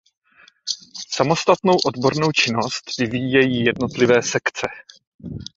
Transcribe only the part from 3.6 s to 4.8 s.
jednotlivé sekce.